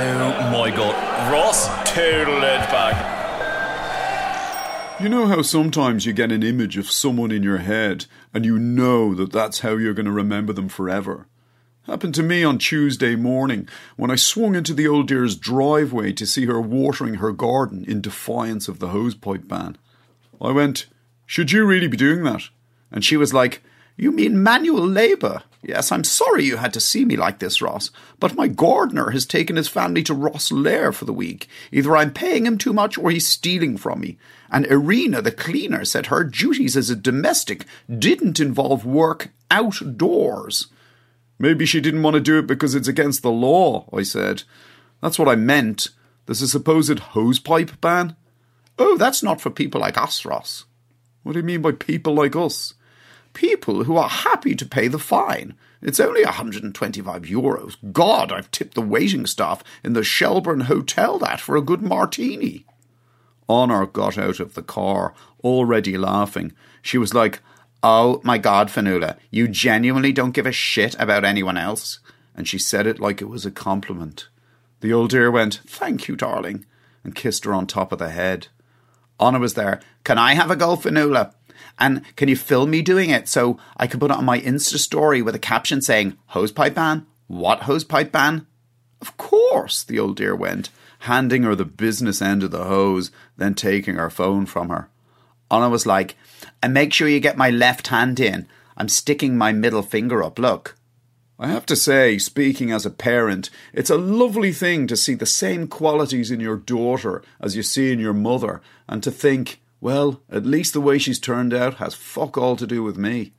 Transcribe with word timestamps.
Oh 0.00 0.50
my 0.52 0.70
god. 0.70 1.32
Ross 1.32 1.66
total 1.90 2.36
it 2.36 2.70
back. 2.70 3.16
You 5.00 5.08
know 5.08 5.26
how 5.26 5.42
sometimes 5.42 6.06
you 6.06 6.12
get 6.12 6.30
an 6.30 6.44
image 6.44 6.76
of 6.76 6.90
someone 6.90 7.32
in 7.32 7.42
your 7.42 7.58
head 7.58 8.06
and 8.32 8.44
you 8.44 8.58
know 8.58 9.14
that 9.14 9.32
that's 9.32 9.60
how 9.60 9.76
you're 9.76 9.94
going 9.94 10.06
to 10.06 10.12
remember 10.12 10.52
them 10.52 10.68
forever? 10.68 11.26
Happened 11.82 12.14
to 12.16 12.22
me 12.22 12.44
on 12.44 12.58
Tuesday 12.58 13.16
morning 13.16 13.68
when 13.96 14.10
I 14.10 14.16
swung 14.16 14.54
into 14.54 14.74
the 14.74 14.86
old 14.86 15.08
dear's 15.08 15.34
driveway 15.36 16.12
to 16.12 16.26
see 16.26 16.46
her 16.46 16.60
watering 16.60 17.14
her 17.14 17.32
garden 17.32 17.84
in 17.88 18.00
defiance 18.00 18.68
of 18.68 18.78
the 18.78 18.88
hosepipe 18.88 19.48
ban. 19.48 19.78
I 20.40 20.52
went, 20.52 20.86
Should 21.26 21.50
you 21.50 21.64
really 21.64 21.88
be 21.88 21.96
doing 21.96 22.22
that? 22.24 22.42
And 22.92 23.04
she 23.04 23.16
was 23.16 23.34
like, 23.34 23.62
You 24.00 24.12
mean 24.12 24.44
manual 24.44 24.86
labour? 24.86 25.42
Yes, 25.60 25.90
I'm 25.90 26.04
sorry 26.04 26.44
you 26.44 26.58
had 26.58 26.72
to 26.74 26.80
see 26.80 27.04
me 27.04 27.16
like 27.16 27.40
this, 27.40 27.60
Ross, 27.60 27.90
but 28.20 28.36
my 28.36 28.46
gardener 28.46 29.10
has 29.10 29.26
taken 29.26 29.56
his 29.56 29.66
family 29.66 30.04
to 30.04 30.14
Rosslare 30.14 30.94
for 30.94 31.04
the 31.04 31.12
week. 31.12 31.48
Either 31.72 31.96
I'm 31.96 32.12
paying 32.12 32.46
him 32.46 32.58
too 32.58 32.72
much 32.72 32.96
or 32.96 33.10
he's 33.10 33.26
stealing 33.26 33.76
from 33.76 34.00
me. 34.00 34.16
And 34.52 34.66
Irina, 34.66 35.20
the 35.20 35.32
cleaner, 35.32 35.84
said 35.84 36.06
her 36.06 36.22
duties 36.22 36.76
as 36.76 36.90
a 36.90 36.96
domestic 36.96 37.64
didn't 37.90 38.38
involve 38.38 38.86
work 38.86 39.30
outdoors. 39.50 40.68
Maybe 41.40 41.66
she 41.66 41.80
didn't 41.80 42.04
want 42.04 42.14
to 42.14 42.20
do 42.20 42.38
it 42.38 42.46
because 42.46 42.76
it's 42.76 42.88
against 42.88 43.22
the 43.22 43.32
law, 43.32 43.88
I 43.92 44.04
said. 44.04 44.44
That's 45.02 45.18
what 45.18 45.28
I 45.28 45.34
meant. 45.34 45.88
There's 46.26 46.42
a 46.42 46.46
supposed 46.46 46.98
hosepipe 46.98 47.80
ban. 47.80 48.14
Oh, 48.78 48.96
that's 48.96 49.24
not 49.24 49.40
for 49.40 49.50
people 49.50 49.80
like 49.80 49.98
us, 49.98 50.24
Ross. 50.24 50.66
What 51.24 51.32
do 51.32 51.40
you 51.40 51.44
mean 51.44 51.62
by 51.62 51.72
people 51.72 52.14
like 52.14 52.36
us? 52.36 52.74
People 53.38 53.84
who 53.84 53.96
are 53.96 54.08
happy 54.08 54.56
to 54.56 54.66
pay 54.66 54.88
the 54.88 54.98
fine. 54.98 55.54
It's 55.80 56.00
only 56.00 56.24
125 56.24 57.22
euros. 57.22 57.76
God, 57.92 58.32
I've 58.32 58.50
tipped 58.50 58.74
the 58.74 58.82
waiting 58.82 59.26
staff 59.26 59.62
in 59.84 59.92
the 59.92 60.02
Shelbourne 60.02 60.62
Hotel 60.62 61.20
that 61.20 61.38
for 61.40 61.56
a 61.56 61.62
good 61.62 61.80
martini. 61.80 62.64
Honor 63.48 63.86
got 63.86 64.18
out 64.18 64.40
of 64.40 64.54
the 64.54 64.62
car, 64.64 65.14
already 65.44 65.96
laughing. 65.96 66.52
She 66.82 66.98
was 66.98 67.14
like, 67.14 67.38
Oh 67.80 68.20
my 68.24 68.38
God, 68.38 68.70
Fionnuala, 68.70 69.16
you 69.30 69.46
genuinely 69.46 70.10
don't 70.10 70.32
give 70.32 70.46
a 70.46 70.50
shit 70.50 70.96
about 70.98 71.24
anyone 71.24 71.56
else? 71.56 72.00
And 72.34 72.48
she 72.48 72.58
said 72.58 72.88
it 72.88 72.98
like 72.98 73.22
it 73.22 73.28
was 73.28 73.46
a 73.46 73.52
compliment. 73.52 74.26
The 74.80 74.92
old 74.92 75.10
dear 75.10 75.30
went, 75.30 75.60
Thank 75.64 76.08
you, 76.08 76.16
darling, 76.16 76.66
and 77.04 77.14
kissed 77.14 77.44
her 77.44 77.54
on 77.54 77.68
top 77.68 77.92
of 77.92 78.00
the 78.00 78.10
head. 78.10 78.48
Honor 79.20 79.38
was 79.38 79.54
there. 79.54 79.80
Can 80.02 80.18
I 80.18 80.34
have 80.34 80.50
a 80.50 80.56
go, 80.56 80.74
Fionnuala? 80.74 81.34
And 81.78 82.02
can 82.16 82.28
you 82.28 82.36
film 82.36 82.70
me 82.70 82.82
doing 82.82 83.10
it 83.10 83.28
so 83.28 83.58
I 83.76 83.86
can 83.86 84.00
put 84.00 84.10
it 84.10 84.16
on 84.16 84.24
my 84.24 84.40
Insta 84.40 84.78
story 84.78 85.22
with 85.22 85.34
a 85.34 85.38
caption 85.38 85.80
saying, 85.80 86.16
Hosepipe 86.30 86.74
ban? 86.74 87.06
What 87.28 87.60
hosepipe 87.60 88.10
ban? 88.10 88.46
Of 89.00 89.16
course, 89.16 89.84
the 89.84 89.98
old 89.98 90.16
dear 90.16 90.34
went, 90.34 90.70
handing 91.00 91.44
her 91.44 91.54
the 91.54 91.64
business 91.64 92.20
end 92.20 92.42
of 92.42 92.50
the 92.50 92.64
hose, 92.64 93.10
then 93.36 93.54
taking 93.54 93.94
her 93.94 94.10
phone 94.10 94.46
from 94.46 94.70
her. 94.70 94.88
Anna 95.50 95.68
was 95.68 95.86
like, 95.86 96.16
and 96.62 96.74
make 96.74 96.92
sure 96.92 97.08
you 97.08 97.20
get 97.20 97.36
my 97.36 97.50
left 97.50 97.88
hand 97.88 98.18
in. 98.18 98.48
I'm 98.76 98.88
sticking 98.88 99.36
my 99.36 99.52
middle 99.52 99.82
finger 99.82 100.22
up, 100.22 100.38
look. 100.38 100.74
I 101.38 101.48
have 101.48 101.66
to 101.66 101.76
say, 101.76 102.18
speaking 102.18 102.72
as 102.72 102.84
a 102.84 102.90
parent, 102.90 103.48
it's 103.72 103.90
a 103.90 103.96
lovely 103.96 104.52
thing 104.52 104.88
to 104.88 104.96
see 104.96 105.14
the 105.14 105.26
same 105.26 105.68
qualities 105.68 106.32
in 106.32 106.40
your 106.40 106.56
daughter 106.56 107.22
as 107.40 107.54
you 107.54 107.62
see 107.62 107.92
in 107.92 108.00
your 108.00 108.12
mother, 108.12 108.60
and 108.88 109.02
to 109.04 109.12
think, 109.12 109.60
well, 109.80 110.22
at 110.30 110.46
least 110.46 110.72
the 110.72 110.80
way 110.80 110.98
she's 110.98 111.18
turned 111.18 111.54
out 111.54 111.74
has 111.74 111.94
fuck 111.94 112.36
all 112.36 112.56
to 112.56 112.66
do 112.66 112.82
with 112.82 112.96
me. 112.96 113.32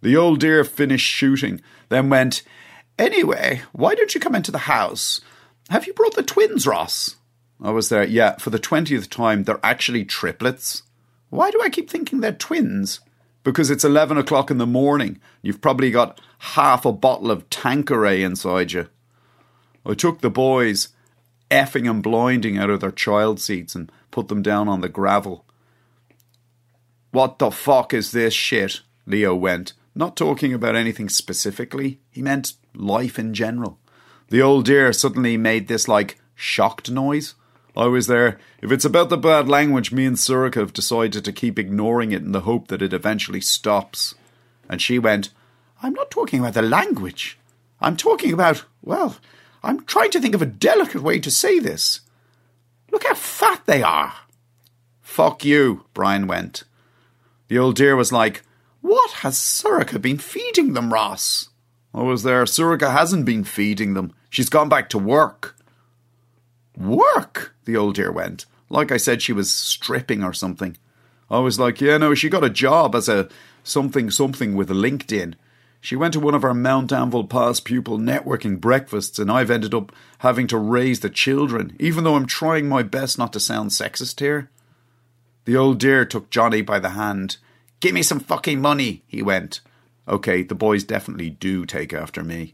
The 0.00 0.16
old 0.16 0.40
dear 0.40 0.64
finished 0.64 1.06
shooting, 1.06 1.60
then 1.88 2.08
went, 2.08 2.42
Anyway, 2.98 3.62
why 3.72 3.94
don't 3.94 4.14
you 4.14 4.20
come 4.20 4.34
into 4.34 4.50
the 4.50 4.58
house? 4.58 5.20
Have 5.70 5.86
you 5.86 5.92
brought 5.92 6.16
the 6.16 6.22
twins, 6.22 6.66
Ross? 6.66 7.16
I 7.62 7.70
was 7.70 7.88
there, 7.88 8.04
yeah, 8.04 8.36
for 8.36 8.50
the 8.50 8.58
twentieth 8.58 9.10
time. 9.10 9.44
They're 9.44 9.60
actually 9.62 10.04
triplets. 10.04 10.82
Why 11.30 11.50
do 11.50 11.60
I 11.62 11.68
keep 11.68 11.90
thinking 11.90 12.20
they're 12.20 12.32
twins? 12.32 13.00
Because 13.44 13.70
it's 13.70 13.84
11 13.84 14.18
o'clock 14.18 14.50
in 14.50 14.58
the 14.58 14.66
morning. 14.66 15.20
You've 15.42 15.60
probably 15.60 15.90
got 15.90 16.20
half 16.38 16.84
a 16.84 16.92
bottle 16.92 17.30
of 17.30 17.48
Tanqueray 17.50 18.22
inside 18.22 18.72
you. 18.72 18.88
I 19.84 19.94
took 19.94 20.20
the 20.20 20.30
boys, 20.30 20.88
effing 21.50 21.88
and 21.88 22.02
blinding, 22.02 22.58
out 22.58 22.70
of 22.70 22.80
their 22.80 22.90
child 22.90 23.40
seats 23.40 23.74
and 23.74 23.90
put 24.10 24.28
them 24.28 24.42
down 24.42 24.68
on 24.68 24.80
the 24.80 24.88
gravel. 24.88 25.44
What 27.10 27.38
the 27.38 27.50
fuck 27.50 27.94
is 27.94 28.12
this 28.12 28.34
shit? 28.34 28.80
Leo 29.06 29.34
went, 29.34 29.72
not 29.94 30.16
talking 30.16 30.52
about 30.52 30.76
anything 30.76 31.08
specifically. 31.08 32.00
He 32.10 32.22
meant 32.22 32.54
life 32.74 33.18
in 33.18 33.32
general. 33.32 33.78
The 34.28 34.42
old 34.42 34.66
dear 34.66 34.92
suddenly 34.92 35.36
made 35.36 35.68
this 35.68 35.88
like 35.88 36.20
shocked 36.34 36.90
noise. 36.90 37.34
I 37.76 37.86
was 37.86 38.08
there. 38.08 38.38
If 38.60 38.72
it's 38.72 38.84
about 38.84 39.08
the 39.08 39.16
bad 39.16 39.48
language, 39.48 39.92
me 39.92 40.04
and 40.04 40.16
Sorcha 40.16 40.56
have 40.56 40.72
decided 40.72 41.24
to 41.24 41.32
keep 41.32 41.58
ignoring 41.58 42.12
it 42.12 42.22
in 42.22 42.32
the 42.32 42.40
hope 42.40 42.68
that 42.68 42.82
it 42.82 42.92
eventually 42.92 43.40
stops. 43.40 44.14
And 44.68 44.82
she 44.82 44.98
went, 44.98 45.30
I'm 45.82 45.94
not 45.94 46.10
talking 46.10 46.40
about 46.40 46.54
the 46.54 46.62
language. 46.62 47.38
I'm 47.80 47.96
talking 47.96 48.32
about, 48.32 48.64
well, 48.82 49.16
I'm 49.62 49.84
trying 49.84 50.10
to 50.10 50.20
think 50.20 50.34
of 50.34 50.42
a 50.42 50.46
delicate 50.46 51.02
way 51.02 51.20
to 51.20 51.30
say 51.30 51.58
this. 51.58 52.00
Look 52.90 53.04
how 53.04 53.14
fat 53.14 53.62
they 53.66 53.82
are. 53.82 54.12
Fuck 55.00 55.44
you, 55.44 55.84
Brian 55.94 56.26
went. 56.26 56.64
The 57.48 57.58
old 57.58 57.76
dear 57.76 57.96
was 57.96 58.12
like, 58.12 58.42
What 58.80 59.10
has 59.22 59.36
Sorcha 59.36 60.00
been 60.00 60.18
feeding 60.18 60.74
them, 60.74 60.92
Ross? 60.92 61.48
Oh, 61.94 62.00
I 62.00 62.02
was 62.04 62.22
there. 62.22 62.44
Sorcha 62.44 62.92
hasn't 62.92 63.24
been 63.24 63.44
feeding 63.44 63.94
them. 63.94 64.12
She's 64.30 64.50
gone 64.50 64.68
back 64.68 64.88
to 64.90 64.98
work. 64.98 65.56
Work? 66.76 67.54
The 67.64 67.76
old 67.76 67.94
dear 67.96 68.12
went. 68.12 68.44
Like 68.68 68.92
I 68.92 68.98
said, 68.98 69.22
she 69.22 69.32
was 69.32 69.52
stripping 69.52 70.22
or 70.22 70.32
something. 70.32 70.76
I 71.30 71.38
was 71.38 71.58
like, 71.58 71.80
yeah, 71.80 71.96
no, 71.96 72.14
she 72.14 72.28
got 72.28 72.44
a 72.44 72.50
job 72.50 72.94
as 72.94 73.08
a 73.08 73.28
something 73.62 74.10
something 74.10 74.54
with 74.54 74.68
LinkedIn. 74.68 75.34
She 75.80 75.96
went 75.96 76.12
to 76.14 76.20
one 76.20 76.34
of 76.34 76.44
our 76.44 76.54
Mount 76.54 76.90
Anville 76.90 77.28
past 77.28 77.64
pupil 77.64 77.98
networking 77.98 78.60
breakfasts, 78.60 79.18
and 79.18 79.30
I've 79.30 79.50
ended 79.50 79.74
up 79.74 79.92
having 80.18 80.46
to 80.48 80.58
raise 80.58 81.00
the 81.00 81.10
children, 81.10 81.76
even 81.78 82.04
though 82.04 82.16
I'm 82.16 82.26
trying 82.26 82.68
my 82.68 82.82
best 82.82 83.16
not 83.16 83.32
to 83.34 83.40
sound 83.40 83.70
sexist 83.70 84.20
here. 84.20 84.50
The 85.48 85.56
old 85.56 85.78
dear 85.78 86.04
took 86.04 86.28
Johnny 86.28 86.60
by 86.60 86.78
the 86.78 86.90
hand. 86.90 87.38
Give 87.80 87.94
me 87.94 88.02
some 88.02 88.20
fucking 88.20 88.60
money, 88.60 89.02
he 89.06 89.22
went. 89.22 89.62
Okay, 90.06 90.42
the 90.42 90.54
boys 90.54 90.84
definitely 90.84 91.30
do 91.30 91.64
take 91.64 91.94
after 91.94 92.22
me. 92.22 92.52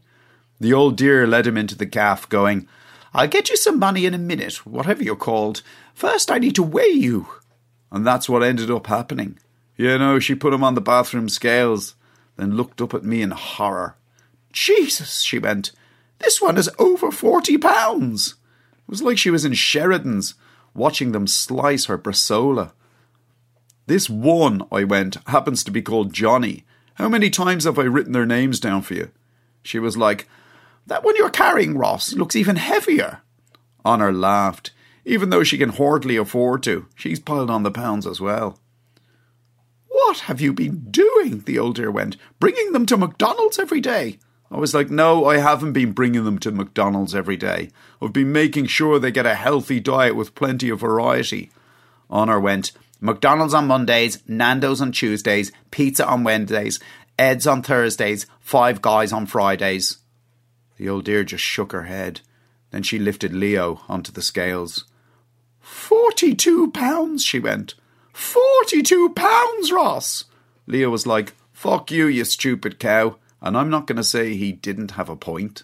The 0.61 0.71
old 0.71 0.95
dear 0.95 1.27
led 1.27 1.45
him 1.45 1.57
into 1.57 1.75
the 1.75 1.85
gaff, 1.85 2.29
going, 2.29 2.69
I'll 3.13 3.27
get 3.27 3.49
you 3.49 3.57
some 3.57 3.79
money 3.79 4.05
in 4.05 4.13
a 4.13 4.17
minute, 4.17 4.65
whatever 4.65 5.03
you're 5.03 5.17
called. 5.17 5.61
First, 5.93 6.31
I 6.31 6.37
need 6.37 6.55
to 6.55 6.63
weigh 6.63 6.87
you. 6.87 7.27
And 7.91 8.07
that's 8.07 8.29
what 8.29 8.43
ended 8.43 8.71
up 8.71 8.87
happening. 8.87 9.39
You 9.75 9.97
know, 9.97 10.17
she 10.19 10.33
put 10.33 10.53
him 10.53 10.63
on 10.63 10.75
the 10.75 10.79
bathroom 10.79 11.27
scales, 11.27 11.95
then 12.37 12.55
looked 12.55 12.79
up 12.79 12.93
at 12.93 13.03
me 13.03 13.21
in 13.21 13.31
horror. 13.31 13.97
Jesus, 14.53 15.19
she 15.19 15.37
went, 15.37 15.73
this 16.19 16.41
one 16.41 16.57
is 16.57 16.69
over 16.79 17.11
forty 17.11 17.57
pounds. 17.57 18.35
It 18.71 18.89
was 18.89 19.01
like 19.01 19.17
she 19.17 19.31
was 19.31 19.43
in 19.43 19.51
Sheridan's, 19.51 20.35
watching 20.73 21.11
them 21.11 21.27
slice 21.27 21.87
her 21.87 21.97
bresaola. 21.97 22.71
This 23.87 24.09
one, 24.09 24.63
I 24.71 24.83
went, 24.83 25.17
happens 25.27 25.63
to 25.63 25.71
be 25.71 25.81
called 25.81 26.13
Johnny. 26.13 26.65
How 26.95 27.07
many 27.07 27.29
times 27.29 27.65
have 27.65 27.77
I 27.77 27.83
written 27.83 28.13
their 28.13 28.25
names 28.25 28.59
down 28.59 28.81
for 28.81 28.95
you? 28.95 29.11
She 29.61 29.79
was 29.79 29.97
like, 29.97 30.27
That 30.87 31.03
one 31.03 31.15
you're 31.15 31.29
carrying, 31.29 31.77
Ross, 31.77 32.13
looks 32.13 32.35
even 32.35 32.55
heavier. 32.55 33.21
Honor 33.83 34.11
laughed. 34.11 34.71
Even 35.05 35.29
though 35.29 35.43
she 35.43 35.59
can 35.59 35.69
hardly 35.69 36.17
afford 36.17 36.63
to, 36.63 36.87
she's 36.95 37.19
piled 37.19 37.51
on 37.51 37.61
the 37.61 37.69
pounds 37.69 38.07
as 38.07 38.19
well. 38.19 38.59
What 39.87 40.19
have 40.21 40.41
you 40.41 40.51
been 40.51 40.87
doing? 40.89 41.41
The 41.41 41.59
old 41.59 41.75
dear 41.75 41.91
went. 41.91 42.17
Bringing 42.39 42.71
them 42.71 42.85
to 42.87 42.97
McDonald's 42.97 43.59
every 43.59 43.81
day. 43.81 44.17
I 44.49 44.57
was 44.57 44.73
like, 44.73 44.89
no, 44.89 45.25
I 45.25 45.37
haven't 45.37 45.73
been 45.73 45.91
bringing 45.91 46.23
them 46.23 46.39
to 46.39 46.51
McDonald's 46.51 47.15
every 47.15 47.37
day. 47.37 47.69
I've 48.01 48.13
been 48.13 48.31
making 48.31 48.67
sure 48.67 48.99
they 48.99 49.11
get 49.11 49.25
a 49.25 49.35
healthy 49.35 49.79
diet 49.79 50.15
with 50.15 50.35
plenty 50.35 50.69
of 50.69 50.79
variety. 50.79 51.51
Honor 52.09 52.39
went, 52.39 52.71
McDonald's 53.01 53.53
on 53.53 53.67
Mondays, 53.67 54.21
Nando's 54.27 54.81
on 54.81 54.91
Tuesdays, 54.91 55.51
pizza 55.71 56.05
on 56.07 56.23
Wednesdays, 56.23 56.79
Ed's 57.17 57.45
on 57.47 57.61
Thursdays, 57.61 58.25
Five 58.39 58.81
Guys 58.81 59.13
on 59.13 59.25
Fridays. 59.25 59.97
The 60.77 60.89
old 60.89 61.05
dear 61.05 61.23
just 61.23 61.43
shook 61.43 61.71
her 61.71 61.83
head. 61.83 62.21
Then 62.71 62.83
she 62.83 62.99
lifted 62.99 63.33
Leo 63.33 63.81
onto 63.87 64.11
the 64.11 64.21
scales. 64.21 64.85
Forty 65.59 66.35
two 66.35 66.71
pounds, 66.71 67.23
she 67.23 67.39
went. 67.39 67.75
Forty 68.11 68.81
two 68.81 69.09
pounds, 69.09 69.71
Ross! 69.71 70.25
Leo 70.67 70.89
was 70.89 71.07
like, 71.07 71.33
Fuck 71.53 71.89
you, 71.89 72.07
you 72.07 72.25
stupid 72.25 72.79
cow. 72.79 73.17
And 73.41 73.57
I'm 73.57 73.69
not 73.69 73.87
going 73.87 73.95
to 73.97 74.03
say 74.03 74.35
he 74.35 74.51
didn't 74.51 74.91
have 74.91 75.09
a 75.09 75.15
point. 75.15 75.63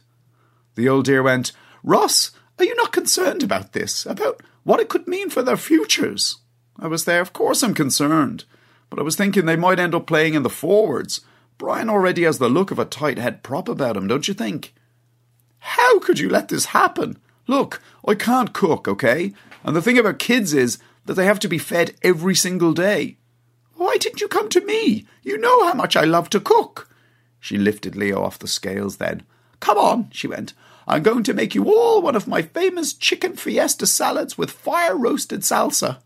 The 0.76 0.88
old 0.88 1.06
dear 1.06 1.22
went, 1.22 1.52
Ross, 1.84 2.32
are 2.58 2.66
you 2.66 2.76
not 2.76 2.94
concerned 2.94 3.44
about 3.44 3.74
this? 3.74 4.06
About 4.06 4.42
what 4.64 4.80
it 4.80 4.88
could 4.88 5.08
mean 5.08 5.30
for 5.30 5.42
their 5.42 5.58
futures? 5.58 6.38
I 6.80 6.88
was 6.88 7.06
there, 7.06 7.22
of 7.22 7.34
course 7.34 7.64
I'm 7.64 7.74
concerned. 7.74 8.46
But 8.90 9.00
I 9.00 9.04
was 9.04 9.16
thinking 9.16 9.46
they 9.46 9.56
might 9.56 9.80
end 9.80 9.96
up 9.96 10.08
playing 10.08 10.34
in 10.34 10.44
the 10.44 10.50
forwards. 10.50 11.22
Brian 11.58 11.90
already 11.90 12.24
has 12.24 12.40
the 12.40 12.50
look 12.50 12.72
of 12.72 12.80
a 12.80 12.86
tight 12.86 13.18
head 13.18 13.44
prop 13.44 13.70
about 13.70 13.96
him, 13.96 14.08
don't 14.08 14.28
you 14.28 14.34
think? 14.34 14.74
How 15.60 16.00
could 16.00 16.20
you 16.20 16.28
let 16.28 16.50
this 16.50 16.66
happen? 16.66 17.18
Look, 17.48 17.82
I 18.08 18.16
can't 18.16 18.54
cook, 18.54 18.88
okay? 18.88 19.34
And 19.64 19.76
the 19.76 19.82
thing 19.82 19.98
about 19.98 20.20
kids 20.20 20.54
is 20.54 20.80
that 21.06 21.14
they 21.14 21.26
have 21.26 21.40
to 21.40 21.48
be 21.48 21.58
fed 21.58 21.96
every 22.02 22.36
single 22.36 22.74
day. 22.74 23.18
Why 23.76 23.98
didn't 23.98 24.22
you 24.22 24.28
come 24.28 24.50
to 24.50 24.66
me? 24.66 25.06
You 25.24 25.38
know 25.38 25.68
how 25.68 25.74
much 25.74 25.96
I 25.96 26.04
love 26.04 26.30
to 26.32 26.40
cook. 26.40 26.90
She 27.40 27.58
lifted 27.58 27.96
Leo 27.96 28.24
off 28.24 28.40
the 28.40 28.48
scales 28.48 28.98
then. 28.98 29.24
Come 29.60 29.78
on, 29.78 30.10
she 30.12 30.28
went. 30.28 30.54
I'm 30.88 31.04
going 31.04 31.24
to 31.24 31.34
make 31.34 31.56
you 31.56 31.66
all 31.72 32.02
one 32.02 32.16
of 32.16 32.28
my 32.28 32.42
famous 32.42 32.94
chicken 32.94 33.36
fiesta 33.36 33.86
salads 33.86 34.38
with 34.38 34.52
fire 34.52 34.98
roasted 34.98 35.42
salsa. 35.42 36.00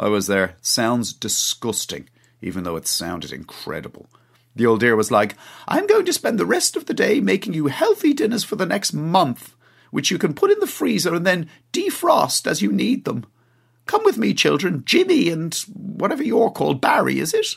I 0.00 0.08
was 0.08 0.26
there. 0.28 0.56
Sounds 0.62 1.12
disgusting, 1.12 2.08
even 2.40 2.64
though 2.64 2.76
it 2.76 2.86
sounded 2.86 3.32
incredible. 3.32 4.08
The 4.56 4.64
old 4.64 4.80
dear 4.80 4.96
was 4.96 5.10
like, 5.10 5.36
I'm 5.68 5.86
going 5.86 6.06
to 6.06 6.12
spend 6.14 6.38
the 6.38 6.46
rest 6.46 6.74
of 6.74 6.86
the 6.86 6.94
day 6.94 7.20
making 7.20 7.52
you 7.52 7.66
healthy 7.66 8.14
dinners 8.14 8.42
for 8.42 8.56
the 8.56 8.64
next 8.64 8.94
month, 8.94 9.54
which 9.90 10.10
you 10.10 10.16
can 10.16 10.32
put 10.32 10.50
in 10.50 10.58
the 10.58 10.66
freezer 10.66 11.14
and 11.14 11.26
then 11.26 11.50
defrost 11.74 12.46
as 12.46 12.62
you 12.62 12.72
need 12.72 13.04
them. 13.04 13.26
Come 13.84 14.02
with 14.02 14.16
me, 14.16 14.32
children. 14.32 14.84
Jimmy 14.86 15.28
and 15.28 15.54
whatever 15.74 16.22
you're 16.22 16.50
called, 16.50 16.80
Barry, 16.80 17.18
is 17.18 17.34
it? 17.34 17.56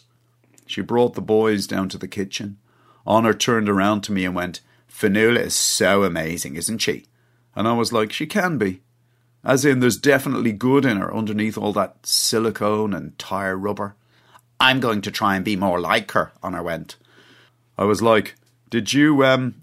She 0.68 0.82
brought 0.82 1.14
the 1.14 1.22
boys 1.22 1.66
down 1.66 1.88
to 1.90 1.98
the 1.98 2.10
kitchen. 2.10 2.58
Honor 3.08 3.34
turned 3.34 3.70
around 3.70 4.02
to 4.02 4.12
me 4.12 4.26
and 4.26 4.36
went, 4.36 4.60
Fionnuala 4.92 5.40
is 5.40 5.56
so 5.56 6.04
amazing, 6.04 6.58
isn't 6.58 6.80
she? 6.80 7.06
And 7.56 7.70
I 7.70 7.74
was 7.74 7.94
like, 7.94 8.12
she 8.12 8.26
can 8.26 8.58
be. 8.58 8.82
As 9.44 9.66
in, 9.66 9.80
there's 9.80 9.98
definitely 9.98 10.54
good 10.54 10.86
in 10.86 10.98
her 10.98 11.14
underneath 11.14 11.58
all 11.58 11.74
that 11.74 12.06
silicone 12.06 12.94
and 12.94 13.18
tire 13.20 13.58
rubber. 13.58 13.96
I'm 14.60 14.80
going 14.80 15.02
to 15.02 15.12
try 15.12 15.36
and 15.36 15.44
be 15.44 15.58
more 15.58 15.82
like 15.82 16.12
her, 16.12 16.32
Honor 16.42 16.64
went. 16.64 16.96
I 17.78 17.84
was 17.84 18.02
like, 18.02 18.36
Did 18.70 18.94
you, 18.94 19.26
um, 19.26 19.56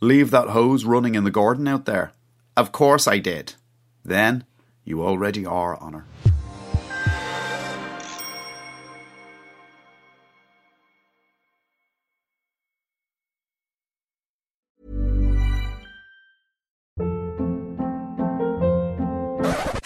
leave 0.00 0.30
that 0.32 0.48
hose 0.48 0.84
running 0.84 1.14
in 1.14 1.24
the 1.24 1.30
garden 1.30 1.66
out 1.66 1.86
there? 1.86 2.12
Of 2.56 2.72
course 2.72 3.08
I 3.08 3.18
did. 3.18 3.54
Then, 4.04 4.44
you 4.84 5.02
already 5.02 5.46
are, 5.46 5.76
Honor. 5.76 6.04